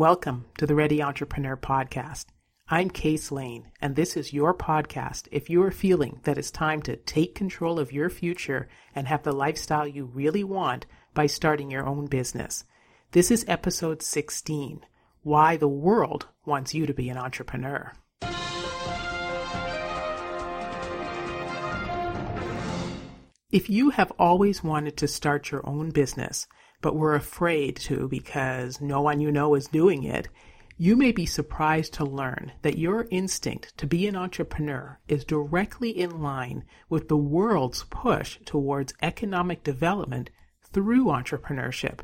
[0.00, 2.24] Welcome to the Ready Entrepreneur Podcast.
[2.70, 6.80] I'm Case Lane, and this is your podcast if you are feeling that it's time
[6.84, 11.70] to take control of your future and have the lifestyle you really want by starting
[11.70, 12.64] your own business.
[13.12, 14.86] This is episode 16
[15.22, 17.92] Why the World Wants You to Be an Entrepreneur.
[23.52, 26.46] If you have always wanted to start your own business,
[26.80, 30.28] but we're afraid to because no one you know is doing it,
[30.76, 35.90] you may be surprised to learn that your instinct to be an entrepreneur is directly
[35.90, 40.30] in line with the world's push towards economic development
[40.72, 42.00] through entrepreneurship.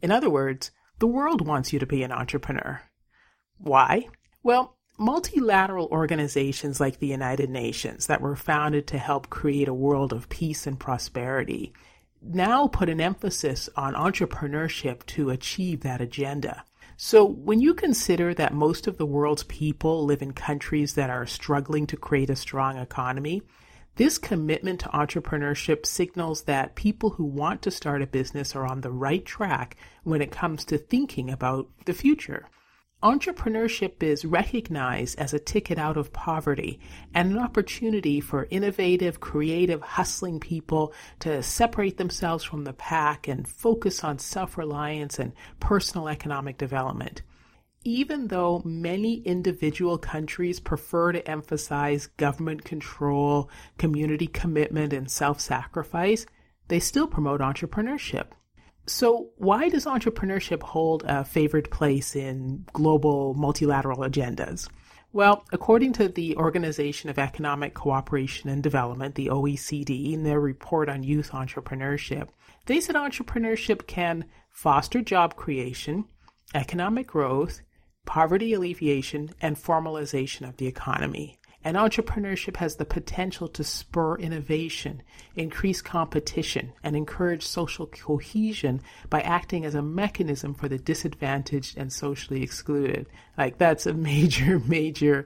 [0.00, 0.70] In other words,
[1.00, 2.82] the world wants you to be an entrepreneur.
[3.58, 4.06] Why?
[4.44, 10.12] Well, multilateral organizations like the United Nations that were founded to help create a world
[10.12, 11.72] of peace and prosperity
[12.26, 16.64] now put an emphasis on entrepreneurship to achieve that agenda.
[16.96, 21.26] So, when you consider that most of the world's people live in countries that are
[21.26, 23.42] struggling to create a strong economy,
[23.96, 28.80] this commitment to entrepreneurship signals that people who want to start a business are on
[28.80, 32.46] the right track when it comes to thinking about the future.
[33.04, 36.80] Entrepreneurship is recognized as a ticket out of poverty
[37.12, 43.46] and an opportunity for innovative, creative, hustling people to separate themselves from the pack and
[43.46, 47.20] focus on self reliance and personal economic development.
[47.84, 56.24] Even though many individual countries prefer to emphasize government control, community commitment, and self sacrifice,
[56.68, 58.28] they still promote entrepreneurship.
[58.86, 64.68] So, why does entrepreneurship hold a favored place in global multilateral agendas?
[65.14, 70.88] Well, according to the Organization of Economic Cooperation and Development, the OECD, in their report
[70.88, 72.28] on youth entrepreneurship,
[72.66, 76.06] they said entrepreneurship can foster job creation,
[76.52, 77.60] economic growth,
[78.04, 81.38] poverty alleviation, and formalization of the economy.
[81.64, 85.02] And entrepreneurship has the potential to spur innovation,
[85.34, 91.90] increase competition, and encourage social cohesion by acting as a mechanism for the disadvantaged and
[91.90, 93.06] socially excluded.
[93.38, 95.24] Like that's a major, major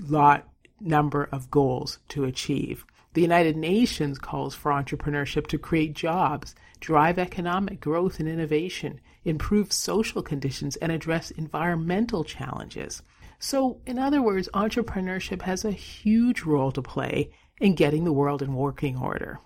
[0.00, 0.48] lot
[0.80, 2.86] number of goals to achieve.
[3.12, 9.72] The United Nations calls for entrepreneurship to create jobs, drive economic growth and innovation, improve
[9.72, 13.02] social conditions, and address environmental challenges.
[13.38, 17.30] So, in other words, entrepreneurship has a huge role to play
[17.60, 19.38] in getting the world in working order.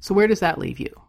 [0.00, 1.05] So, where does that leave you?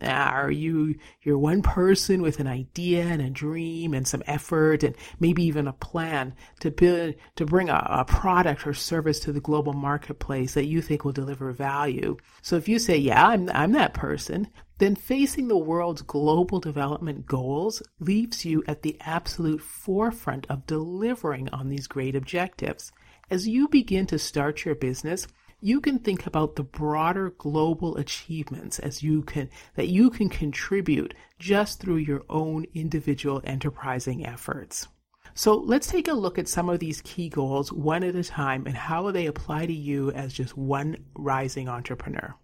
[0.00, 4.94] Are you you're one person with an idea and a dream and some effort and
[5.18, 9.40] maybe even a plan to build to bring a, a, product or service to the
[9.40, 12.16] global marketplace that you think will deliver value.
[12.42, 14.48] So if you say, "Yeah, I'm I'm that person,"
[14.78, 21.48] then facing the world's global development goals leaves you at the absolute forefront of delivering
[21.48, 22.92] on these great objectives.
[23.30, 25.26] As you begin to start your business,
[25.60, 31.14] you can think about the broader global achievements as you can that you can contribute
[31.38, 34.86] just through your own individual enterprising efforts.
[35.34, 38.66] So let's take a look at some of these key goals one at a time
[38.66, 42.34] and how they apply to you as just one rising entrepreneur.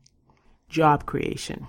[0.69, 1.67] Job creation.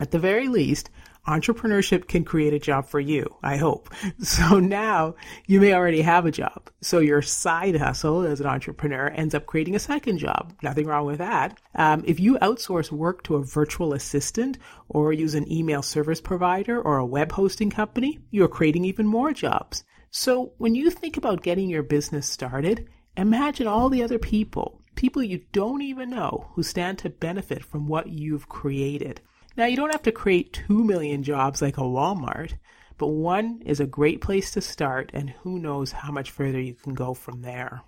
[0.00, 0.90] At the very least,
[1.28, 3.90] entrepreneurship can create a job for you, I hope.
[4.18, 5.14] So now
[5.46, 6.70] you may already have a job.
[6.80, 10.54] So your side hustle as an entrepreneur ends up creating a second job.
[10.62, 11.58] Nothing wrong with that.
[11.74, 14.58] Um, if you outsource work to a virtual assistant
[14.88, 19.32] or use an email service provider or a web hosting company, you're creating even more
[19.32, 19.84] jobs.
[20.10, 25.22] So when you think about getting your business started, imagine all the other people, people
[25.22, 29.20] you don't even know who stand to benefit from what you've created.
[29.58, 32.52] Now, you don't have to create 2 million jobs like a Walmart,
[32.96, 36.74] but one is a great place to start, and who knows how much further you
[36.74, 37.82] can go from there.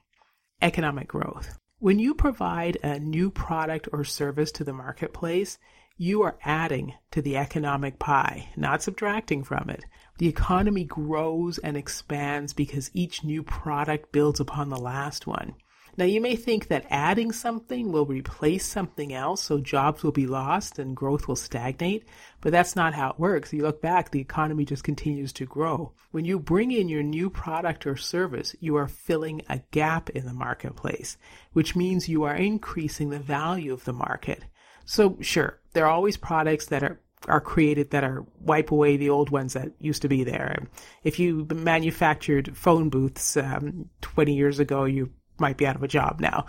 [0.61, 1.57] Economic growth.
[1.79, 5.59] When you provide a new product or service to the marketplace,
[5.97, 9.85] you are adding to the economic pie, not subtracting from it.
[10.19, 15.55] The economy grows and expands because each new product builds upon the last one.
[16.01, 20.27] Now, you may think that adding something will replace something else, so jobs will be
[20.27, 22.07] lost and growth will stagnate,
[22.41, 23.53] but that's not how it works.
[23.53, 25.93] You look back, the economy just continues to grow.
[26.11, 30.25] When you bring in your new product or service, you are filling a gap in
[30.25, 31.19] the marketplace,
[31.53, 34.47] which means you are increasing the value of the market.
[34.87, 36.99] So, sure, there are always products that are
[37.29, 40.67] are created that are wipe away the old ones that used to be there.
[41.05, 45.89] If you manufactured phone booths um, 20 years ago, you might be out of a
[45.89, 46.47] job now.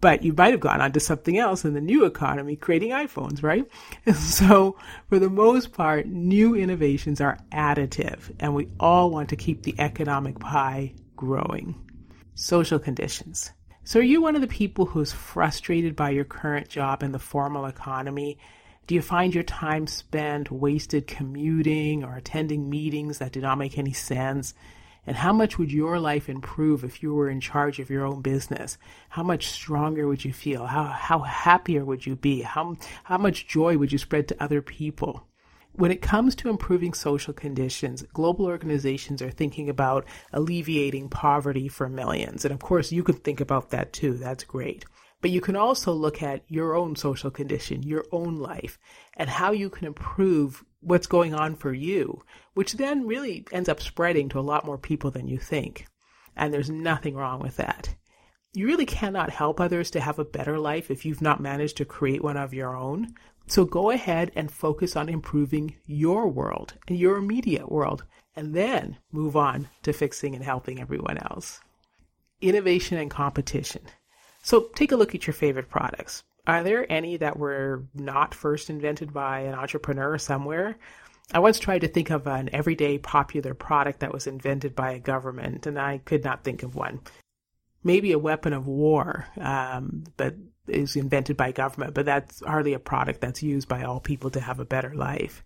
[0.00, 3.42] but you might have gone on to something else in the new economy, creating iPhones,
[3.42, 3.64] right?
[4.14, 4.76] so
[5.08, 9.74] for the most part, new innovations are additive and we all want to keep the
[9.78, 11.74] economic pie growing.
[12.34, 13.50] Social conditions.
[13.82, 17.18] So are you one of the people who's frustrated by your current job in the
[17.18, 18.38] formal economy?
[18.86, 23.78] Do you find your time spent wasted commuting or attending meetings that do not make
[23.78, 24.54] any sense?
[25.08, 28.20] And how much would your life improve if you were in charge of your own
[28.20, 28.76] business?
[29.08, 30.66] How much stronger would you feel?
[30.66, 32.42] How, how happier would you be?
[32.42, 35.26] How, how much joy would you spread to other people?
[35.72, 41.88] When it comes to improving social conditions, global organizations are thinking about alleviating poverty for
[41.88, 42.44] millions.
[42.44, 44.12] And of course, you can think about that too.
[44.12, 44.84] That's great.
[45.20, 48.78] But you can also look at your own social condition, your own life,
[49.16, 52.22] and how you can improve what's going on for you,
[52.54, 55.86] which then really ends up spreading to a lot more people than you think.
[56.36, 57.96] And there's nothing wrong with that.
[58.54, 61.84] You really cannot help others to have a better life if you've not managed to
[61.84, 63.14] create one of your own.
[63.46, 68.04] So go ahead and focus on improving your world and your immediate world,
[68.36, 71.60] and then move on to fixing and helping everyone else.
[72.40, 73.82] Innovation and competition.
[74.48, 76.24] So take a look at your favorite products.
[76.46, 80.78] Are there any that were not first invented by an entrepreneur somewhere?
[81.34, 85.00] I once tried to think of an everyday popular product that was invented by a
[85.00, 87.00] government, and I could not think of one.
[87.84, 90.36] Maybe a weapon of war, um, but
[90.66, 94.40] is invented by government, but that's hardly a product that's used by all people to
[94.40, 95.44] have a better life.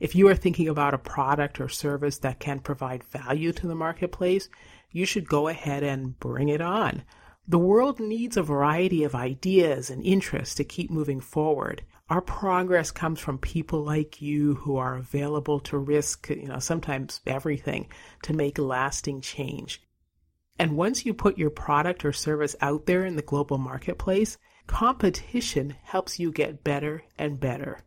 [0.00, 3.76] If you are thinking about a product or service that can provide value to the
[3.76, 4.48] marketplace,
[4.90, 7.04] you should go ahead and bring it on.
[7.50, 11.82] The world needs a variety of ideas and interests to keep moving forward.
[12.08, 17.20] Our progress comes from people like you who are available to risk, you know, sometimes
[17.26, 17.88] everything
[18.22, 19.82] to make lasting change.
[20.60, 24.38] And once you put your product or service out there in the global marketplace,
[24.68, 27.82] competition helps you get better and better.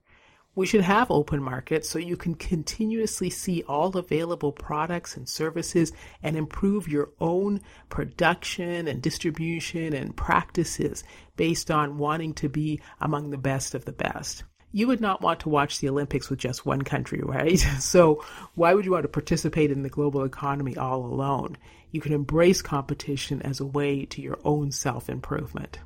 [0.56, 5.92] We should have open markets so you can continuously see all available products and services
[6.22, 11.04] and improve your own production and distribution and practices
[11.36, 14.44] based on wanting to be among the best of the best.
[14.72, 17.60] You would not want to watch the Olympics with just one country, right?
[17.80, 18.24] So
[18.54, 21.58] why would you want to participate in the global economy all alone?
[21.92, 25.80] You can embrace competition as a way to your own self improvement.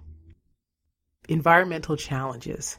[1.29, 2.77] Environmental challenges.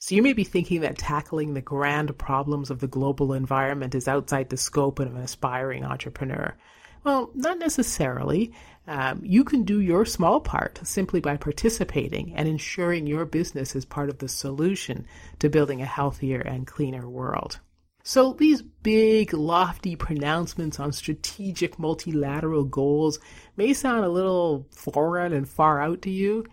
[0.00, 4.08] So you may be thinking that tackling the grand problems of the global environment is
[4.08, 6.56] outside the scope of an aspiring entrepreneur.
[7.04, 8.52] Well, not necessarily.
[8.86, 13.84] Um, you can do your small part simply by participating and ensuring your business is
[13.84, 15.06] part of the solution
[15.38, 17.60] to building a healthier and cleaner world.
[18.02, 23.18] So these big, lofty pronouncements on strategic multilateral goals
[23.54, 26.46] may sound a little foreign and far out to you,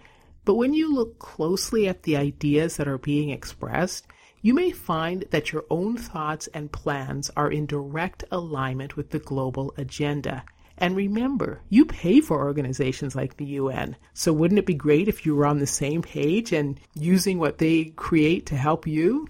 [0.48, 4.08] but when you look closely at the ideas that are being expressed,
[4.42, 9.20] you may find that your own thoughts and plans are in direct alignment with the
[9.20, 10.46] global agenda.
[10.78, 13.98] And remember, you pay for organizations like the UN.
[14.14, 17.58] So wouldn't it be great if you were on the same page and using what
[17.58, 19.28] they create to help you?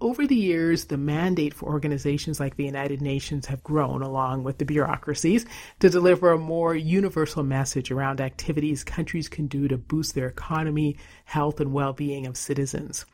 [0.00, 4.58] Over the years, the mandate for organizations like the United Nations have grown along with
[4.58, 5.44] the bureaucracies
[5.80, 10.96] to deliver a more universal message around activities countries can do to boost their economy,
[11.24, 13.06] health, and well-being of citizens.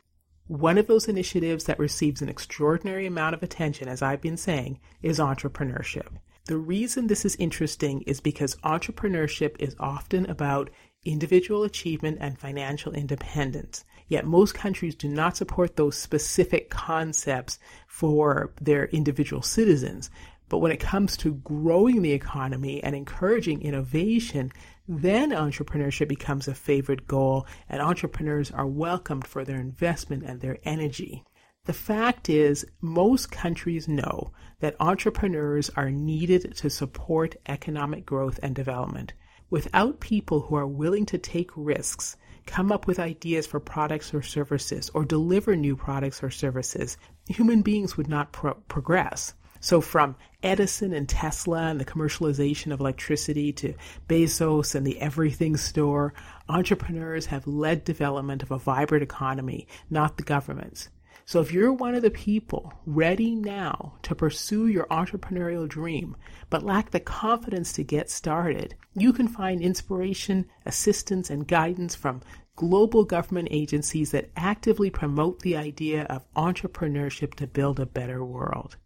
[0.45, 4.79] One of those initiatives that receives an extraordinary amount of attention, as I've been saying,
[5.01, 6.09] is entrepreneurship.
[6.45, 10.69] The reason this is interesting is because entrepreneurship is often about
[11.03, 13.83] individual achievement and financial independence.
[14.07, 17.57] Yet most countries do not support those specific concepts
[17.87, 20.09] for their individual citizens.
[20.47, 24.51] But when it comes to growing the economy and encouraging innovation,
[24.87, 30.59] then entrepreneurship becomes a favorite goal and entrepreneurs are welcomed for their investment and their
[30.63, 31.23] energy.
[31.65, 38.53] The fact is, most countries know that entrepreneurs are needed to support economic growth and
[38.53, 39.13] development.
[39.49, 44.21] Without people who are willing to take risks, come up with ideas for products or
[44.21, 46.97] services, or deliver new products or services,
[47.27, 49.33] human beings would not pro- progress.
[49.59, 53.73] So, from Edison and Tesla and the commercialization of electricity to
[54.07, 56.13] Bezos and the everything store,
[56.47, 60.89] entrepreneurs have led development of a vibrant economy, not the governments.
[61.27, 66.15] So if you're one of the people ready now to pursue your entrepreneurial dream,
[66.51, 72.21] but lack the confidence to get started, you can find inspiration, assistance, and guidance from
[72.55, 78.77] global government agencies that actively promote the idea of entrepreneurship to build a better world.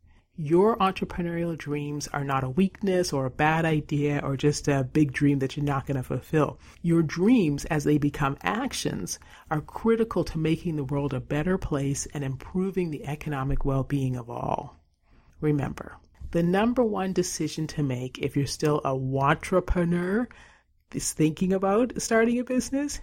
[0.41, 5.11] Your entrepreneurial dreams are not a weakness or a bad idea or just a big
[5.11, 6.57] dream that you're not going to fulfill.
[6.81, 9.19] Your dreams, as they become actions,
[9.51, 14.15] are critical to making the world a better place and improving the economic well being
[14.15, 14.81] of all.
[15.41, 15.97] Remember,
[16.31, 20.25] the number one decision to make if you're still a entrepreneur
[20.93, 23.01] is thinking about starting a business,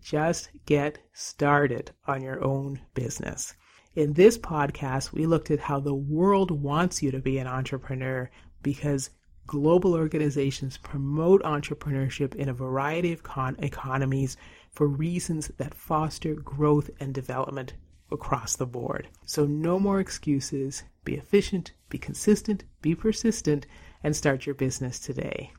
[0.00, 3.54] just get started on your own business.
[3.96, 8.30] In this podcast, we looked at how the world wants you to be an entrepreneur
[8.62, 9.10] because
[9.48, 14.36] global organizations promote entrepreneurship in a variety of con- economies
[14.70, 17.74] for reasons that foster growth and development
[18.12, 19.08] across the board.
[19.26, 20.84] So, no more excuses.
[21.04, 23.66] Be efficient, be consistent, be persistent,
[24.04, 25.52] and start your business today.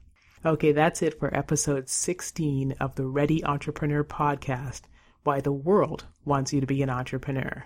[0.45, 4.83] Okay, that's it for episode 16 of the Ready Entrepreneur podcast
[5.23, 7.65] Why the World Wants You to Be an Entrepreneur.